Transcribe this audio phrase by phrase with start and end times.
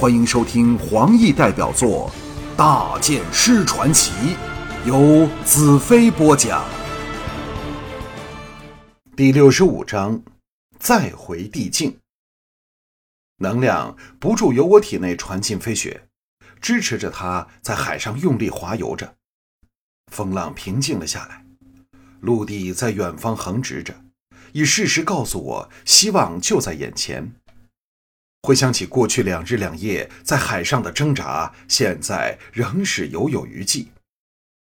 [0.00, 2.10] 欢迎收听黄奕代表作
[2.56, 4.10] 《大剑师传奇》，
[4.86, 6.64] 由子飞播讲。
[9.14, 10.22] 第六十五章，
[10.78, 11.98] 再回地境。
[13.40, 16.08] 能量不住由我体内传进飞雪，
[16.62, 19.16] 支持着它在海上用力划游着。
[20.10, 21.44] 风浪平静了下来，
[22.20, 23.94] 陆地在远方横直着，
[24.52, 27.34] 以事实告诉我，希望就在眼前。
[28.42, 33.90] 回想起过去两日两夜在海上的挣扎，现在仍是犹有余悸。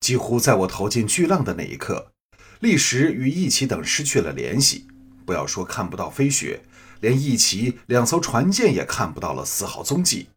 [0.00, 2.12] 几乎在我投进巨浪的那一刻，
[2.60, 4.88] 立时与义旗等失去了联系。
[5.24, 6.62] 不要说看不到飞雪，
[7.00, 10.30] 连义旗两艘船舰也看不到了丝毫踪迹，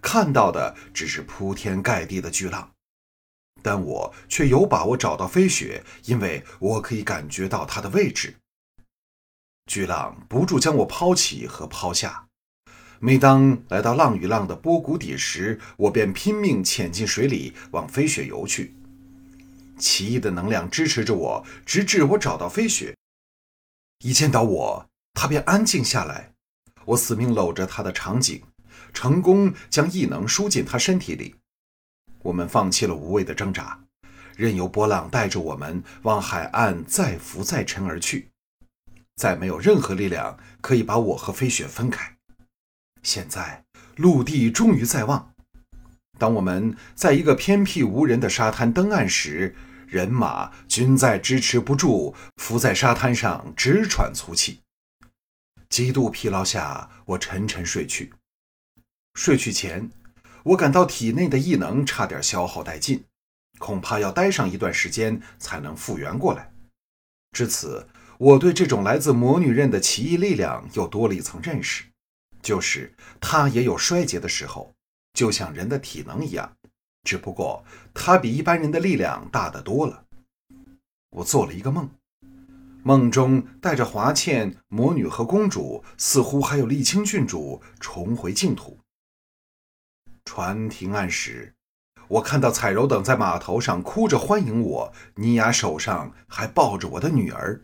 [0.00, 2.70] 看到的只是铺天盖地的巨浪。
[3.62, 8.36] 但我却有把握找到飞雪，因为我可以感觉到它的位置。
[9.66, 12.28] 巨浪不住将我抛起和抛下。
[13.02, 18.74] 每当来到浪与浪的波谷底时，我便拼命潜进水里往飞雪游去。
[19.78, 22.94] 奇异的能量支持着我，直至我找到飞雪。
[24.04, 26.34] 一见到我，他便安静下来。
[26.84, 28.42] 我死命搂着他的长颈，
[28.92, 31.36] 成功将异能输进他身体里。
[32.22, 33.82] 我们放弃了无谓的挣扎，
[34.36, 38.28] 任由波浪带着我们往海岸再浮再沉而去。
[39.16, 42.19] 再没有任何力量可以把我和飞雪分开。
[43.02, 43.64] 现在
[43.96, 45.32] 陆地终于在望。
[46.18, 49.54] 当我们在一个偏僻无人的沙滩登岸时，
[49.86, 54.60] 人马均在支持不住，伏在沙滩上直喘粗气。
[55.68, 58.12] 极度疲劳下，我沉沉睡去。
[59.14, 59.90] 睡去前，
[60.42, 63.04] 我感到体内的异能差点消耗殆尽，
[63.58, 66.52] 恐怕要待上一段时间才能复原过来。
[67.32, 67.88] 至此，
[68.18, 71.84] 我对这种来自魔女刃的奇异力量又多了一层认识。
[72.42, 74.74] 就是它也有衰竭的时候，
[75.12, 76.56] 就像人的体能一样，
[77.04, 77.64] 只不过
[77.94, 80.04] 它比一般人的力量大得多了。
[81.10, 81.90] 我做了一个梦，
[82.82, 88.78] 梦中带着华倩、魔女和公主，似乎还有沥青郡主重回净土。
[90.24, 91.54] 船停岸时，
[92.08, 97.60] 我看到彩柔等在码头上哭着欢迎我，妮雅手上还抱着我的女儿。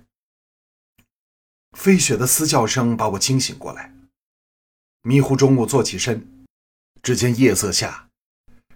[1.76, 3.95] 飞雪的嘶叫声把我惊醒过来。
[5.06, 6.26] 迷糊中，我坐起身，
[7.00, 8.08] 只见夜色下，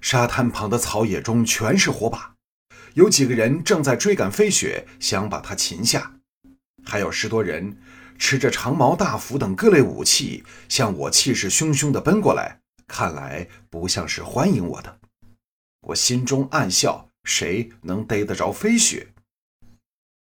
[0.01, 2.37] 沙滩旁的草野中全是火把，
[2.95, 6.21] 有几个人正在追赶飞雪，想把它擒下；
[6.85, 7.77] 还有十多人
[8.17, 15.01] 持着长矛、大斧等各类武器，向我气势汹汹地奔过来，看来不像是欢迎我的。
[15.89, 19.09] 我心中暗笑：谁能逮得着飞雪？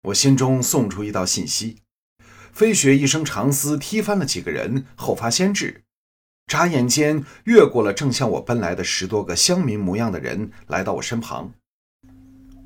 [0.06, 1.84] 我心中送出一道信息。
[2.52, 5.83] 飞雪一声长嘶，踢翻了几个人，后发先至，
[6.48, 11.54] 眨眼间越过了正向我奔来的十多个乡民模样的人，来到我身旁。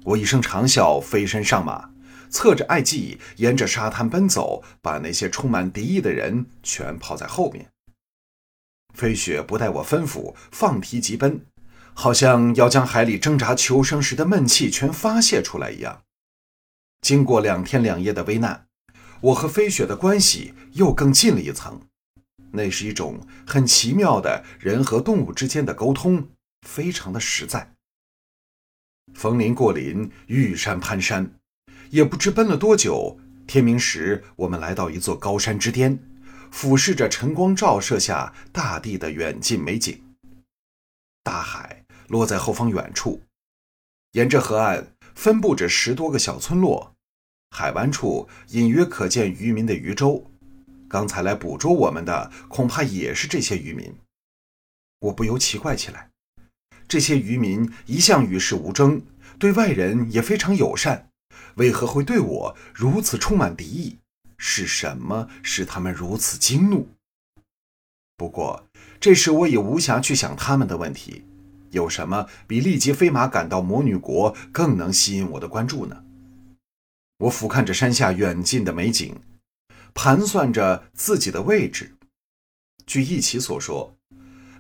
[0.03, 1.89] 我一声长啸，飞身上马，
[2.29, 7.69] 侧着爱骑，沿着沙滩奔走，把那些充满敌意的人全抛在后面。
[8.93, 11.45] 飞雪不待我吩咐，放蹄疾奔，
[11.93, 16.01] 好像要将海里挣扎求生时的闷气全发泄出来一样。
[17.01, 18.65] 经过两天两夜的危难。
[19.19, 21.81] 我和飞雪的关系又更近了一层，
[22.57, 26.27] 那是一种很奇妙的人和动物之间的沟通，
[26.67, 27.71] 非常的实在。
[29.13, 31.31] 逢林过林，遇山攀山，
[31.91, 35.97] 也不知奔了多久，天明时我们来到一座高山之巅，
[36.51, 40.03] 俯视着晨光照射下大地的远近美景。
[41.23, 43.21] 大海落在后方远处，
[44.11, 46.93] 沿着河岸分布着十多个小村落。
[47.51, 50.29] 海湾处隐约可见渔民的渔舟，
[50.89, 53.93] 刚才来捕捉我们的恐怕也是这些渔民。
[54.99, 56.09] 我不由奇怪起来，
[56.87, 59.01] 这些渔民一向与世无争，
[59.37, 61.09] 对外人也非常友善，
[61.55, 63.97] 为何会对我如此充满敌意？
[64.37, 66.87] 是什么使他们如此惊怒？
[68.15, 68.67] 不过
[68.99, 71.23] 这时我也无暇去想他们的问题。
[71.71, 76.03] 有什么比立即飞马赶到魔女国更能吸引我的关注呢？
[77.19, 79.19] 我俯瞰着山下远近的美景，
[79.97, 81.97] 盘算着自己的位置。
[82.85, 83.97] 据一奇所说，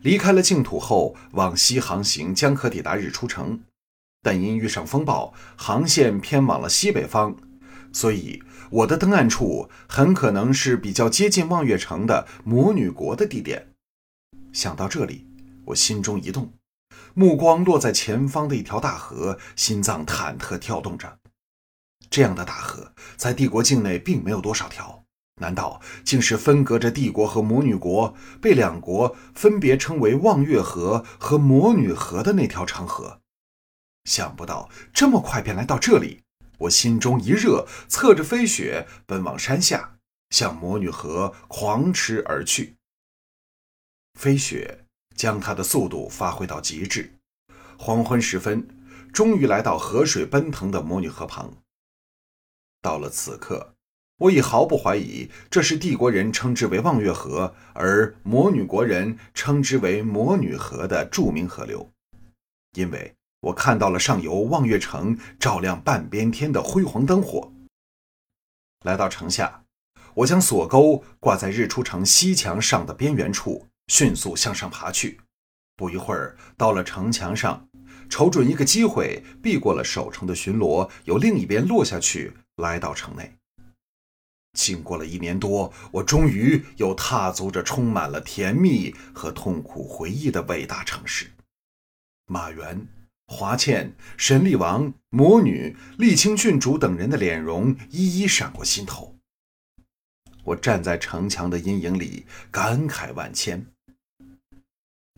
[0.01, 3.61] 离开了净土后，往西航行将可抵达日出城，
[4.23, 7.37] 但因遇上风暴，航线偏往了西北方，
[7.93, 8.41] 所以
[8.71, 13.75] 我的登岸处很可能是比较接近望月城的魔女国的地点。
[14.51, 15.27] 想到这里，
[15.65, 16.51] 我心中一动，
[17.13, 21.19] 目光落在前方的一条大河，心脏忐忑跳动着。
[22.09, 25.03] 这样的大河在帝国境内并没有多少条，
[25.39, 33.21] 难道竟是分隔着帝国和魔女国，被两国分别称为望月河和魔女河的那条长河？
[34.05, 36.23] 想不到这么快便来到这里，
[36.59, 39.97] 我心中一热，侧着飞雪奔往山下，
[40.31, 42.75] 向魔女河狂驰而去。
[44.17, 44.85] 飞雪
[45.15, 47.13] 将它的速度发挥到极致，
[47.77, 48.67] 黄昏时分，
[49.13, 51.53] 终于来到河水奔腾的魔女河旁。
[52.81, 53.76] 到了此刻。
[54.19, 61.91] 我已毫不怀疑，这是帝国人称之为望月河，而魔女国人称之为魔女河的著名河流，
[62.73, 67.53] 因为我看到了上游望月城照亮半边天的辉煌灯火。
[68.83, 69.63] 来到城下，
[70.15, 75.19] 我将锁钩挂在日出城西墙上的边缘处，迅速向上爬去。
[75.75, 77.67] 不一会儿，到了城墙上，
[78.09, 83.31] 瞅准一个机会，避过了守城的巡逻，由另一边落下去，来到城内。
[84.57, 91.31] 经过了一年多，我终于又踏足这充满了甜蜜和痛苦回忆的伟大城市。
[92.25, 92.87] 马原、
[93.27, 99.15] 华倩、神力王、魔女、丽清郡主等人的脸容一一闪过心头。
[100.43, 103.67] 我站在城墙的阴影里，感慨万千。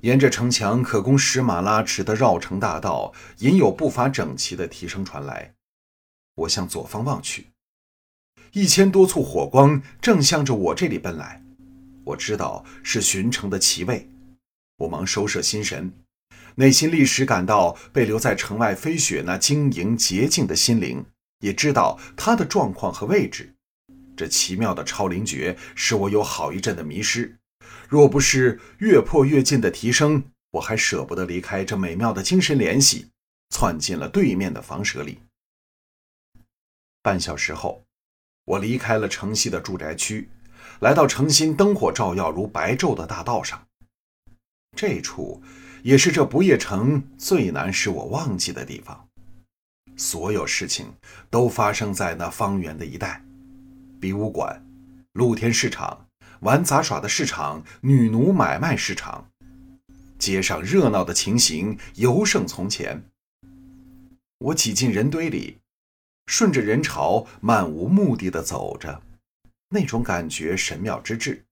[0.02, 5.54] 沿着城墙可供十马拉驰的绕城大道，隐有步伐整齐的蹄声传来。
[6.36, 7.48] 我向左方望去。
[8.54, 11.44] 一千多簇火光正向着我这里奔来，
[12.04, 14.10] 我知道是巡城的骑卫，
[14.78, 15.94] 我忙收摄心神，
[16.56, 21.06] 内心立时感到被留在城外飞雪那晶莹洁净的心灵，
[21.42, 23.54] 也知道他的状况和位置。
[24.18, 27.38] 这奇妙的超灵诀使我有好一阵的迷失，
[27.88, 33.10] 若不是越破越近的提升，我还舍不得离开这美妙的精神联系，
[33.52, 35.20] 窜进了对面的房舍里。
[37.04, 37.84] 半小时后。
[38.50, 40.28] 我离开了城西的住宅区，
[40.80, 43.64] 来到城心灯火照耀如白昼的大道上。
[44.76, 45.40] 这处
[45.84, 49.08] 也是这不夜城最难使我忘记的地方。
[49.96, 50.88] 所有事情
[51.30, 53.24] 都发生在那方圆的一带：
[54.02, 54.66] 比武馆、
[55.14, 56.08] 露天市场、
[56.40, 59.30] 玩杂耍的市场、女奴买卖市场。
[60.18, 63.04] 街上热闹的情形尤胜从前。
[64.40, 65.58] 我挤进人堆里。
[66.30, 69.02] 顺着人潮漫无目的的走着，
[69.70, 71.44] 那种感觉神妙之至。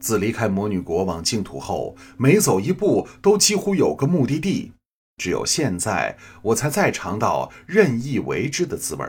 [0.00, 4.72] 自离开魔女国往净土后，每走一步都几乎有个目的地。
[5.18, 9.04] 只有现在，我才再尝到任意为之的滋味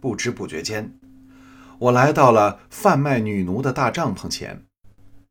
[0.00, 0.96] 不知不觉间，
[1.80, 4.64] 我来到了贩卖女奴的大帐篷前，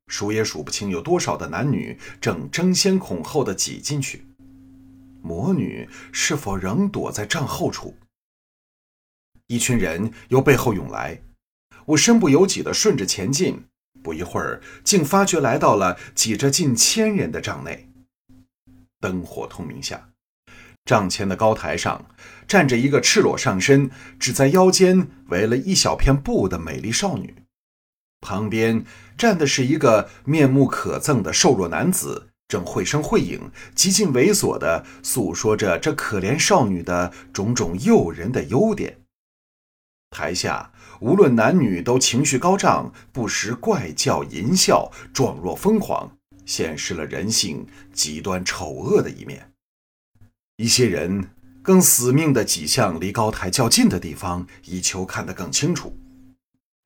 [0.07, 4.25] 数也数不清有多少的男女正争先恐后的挤进去。
[5.21, 7.97] 魔女是否仍躲在帐后处？
[9.47, 11.21] 一群人由背后涌来，
[11.85, 13.65] 我身不由己地顺着前进。
[14.03, 17.91] 不一会儿，竟发觉来到了挤着近千人的帐内。
[18.99, 20.09] 灯火通明下，
[20.85, 22.05] 帐前的高台上
[22.47, 27.35] 站着一个赤裸上身、只在腰间围了一小片布的美丽少女，
[28.21, 28.83] 旁边
[29.15, 32.30] 站的是一个面目可憎的瘦弱男子。
[32.51, 38.99] 正绘声绘影、极尽猥琐地诉说着这可怜少女的种种诱人的优点。
[40.09, 49.53] 台下无论男女都情绪高涨，不时怪叫淫笑，状若疯狂，显示了人性极端丑恶的一面。
[50.57, 51.29] 一些人
[51.61, 55.95] 更死命地挤向离高台较近的地方，以求看得更清楚。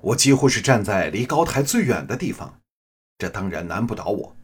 [0.03, 2.59] 我几乎是站在离高台最远的地方，
[3.17, 4.37] 这当然难不倒我。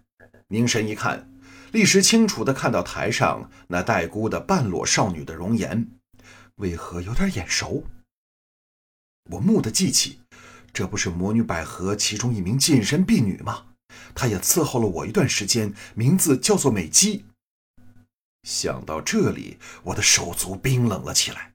[0.51, 1.31] 凝神一看，
[1.71, 5.87] 立时清楚地看到台上那带箍的半裸少女的容颜，
[6.55, 7.85] 为何有点眼熟？
[9.29, 10.19] 我蓦地记起，
[10.73, 13.67] 这不是魔女百合其中一名近身婢女吗？
[14.13, 17.23] 她也伺候了我一段时间，名字叫做美姬。
[18.43, 21.53] 想到这里，我的手足冰冷了起来。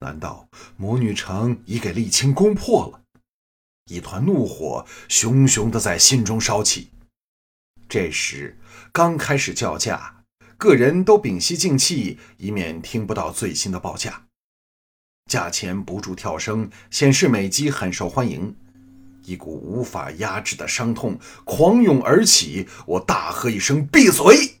[0.00, 3.02] 难道魔女城已给沥青攻破了？
[3.88, 6.90] 一团怒火熊熊地在心中烧起。
[7.88, 8.58] 这时
[8.92, 10.24] 刚开始叫价，
[10.56, 14.26] 个人都屏息静气，以免听不到最新的报价。
[15.30, 18.56] 价钱不住跳升，显示美机很受欢迎。
[19.24, 24.60] 一股无法压制的伤痛狂涌而起，我大喝一声：“闭嘴！”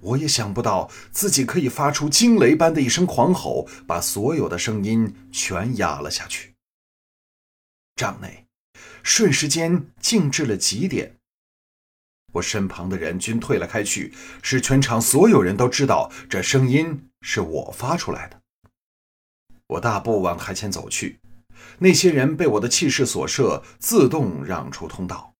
[0.00, 6.54] 我也想不到自己可以发出惊雷般的一声狂吼，把所有的声音全压了下去。
[7.94, 8.46] 帐内
[9.02, 11.15] 瞬时间静至了极点。
[12.36, 14.12] 我身旁的人均退了开去，
[14.42, 18.40] 使全场所有人都知道这声音是我发出来的。
[19.68, 21.18] 我大步往台前走去，
[21.78, 25.34] 那些人被我的气势所慑，自动让出通道。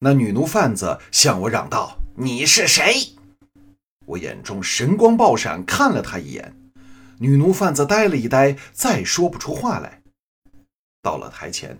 [0.00, 3.14] 那女奴贩子向我嚷道：“你是谁？”
[4.06, 6.54] 我眼中神光爆闪，看了他一眼。
[7.18, 10.00] 女奴贩子呆了一呆，再说不出话来。
[11.02, 11.78] 到了台前，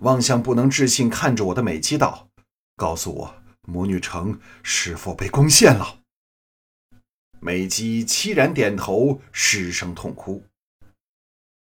[0.00, 2.28] 望向不能置信看着我的美姬道
[2.76, 3.34] ：“告诉我，
[3.70, 6.00] 魔女城是否被攻陷了？”
[7.40, 10.44] 美姬凄然点头，失声痛哭。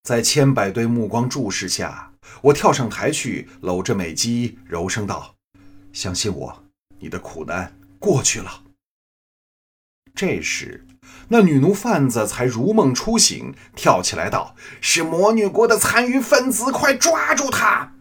[0.03, 5.35] 在千百对目光注视下，我跳上台去，搂着美姬，柔声道
[5.91, 6.63] ：“相信我，
[6.99, 8.63] 你的苦难过去了。”
[10.15, 10.85] 这时，
[11.27, 17.94] 那女奴贩子才如梦初醒，跳起来道：“是魔女国的残余分子，快抓住他！”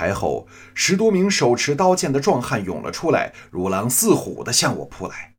[0.00, 5.34] 台后十多名手持刀剑的壮汉涌了出来，如狼似虎地向我扑来。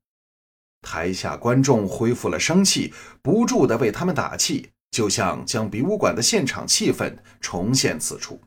[0.83, 8.39] 台下观众恢复了生气，不住地为他们打气，就像将比武馆的现场气氛重现此处。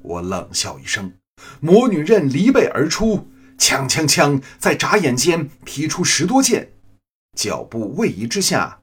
[0.00, 1.12] 我冷笑一声，
[1.60, 3.28] 魔女刃离背而出。
[3.58, 6.72] 锵锵锵，在眨眼间劈出十多剑，
[7.36, 8.80] 脚步位移之下，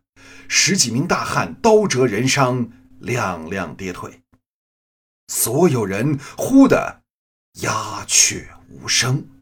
[0.47, 2.69] 十几名大汉刀折人伤，
[3.01, 4.21] 踉踉跌退。
[5.29, 7.03] 所有人忽的
[7.61, 9.38] 鸦雀无声。